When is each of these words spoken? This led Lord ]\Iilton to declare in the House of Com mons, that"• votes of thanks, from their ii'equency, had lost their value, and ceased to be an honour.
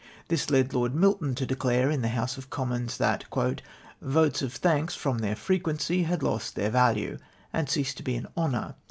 This 0.29 0.49
led 0.49 0.73
Lord 0.73 0.95
]\Iilton 0.95 1.35
to 1.35 1.45
declare 1.45 1.91
in 1.91 2.01
the 2.01 2.07
House 2.07 2.35
of 2.35 2.49
Com 2.49 2.69
mons, 2.69 2.97
that"• 2.97 3.23
votes 4.01 4.41
of 4.41 4.51
thanks, 4.51 4.95
from 4.95 5.19
their 5.19 5.35
ii'equency, 5.35 6.05
had 6.05 6.23
lost 6.23 6.55
their 6.55 6.71
value, 6.71 7.19
and 7.53 7.69
ceased 7.69 7.97
to 7.97 8.03
be 8.03 8.15
an 8.15 8.25
honour. 8.35 8.73